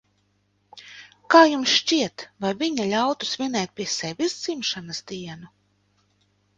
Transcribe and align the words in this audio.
Kā 1.33 1.41
jums 1.49 1.75
šķiet, 1.81 2.25
vai 2.47 2.53
viņa 2.63 2.89
ļautu 2.95 3.31
svinēt 3.35 3.77
pie 3.79 3.91
sevis 4.01 4.39
dzimšanas 4.43 5.07
dienu? 5.15 5.57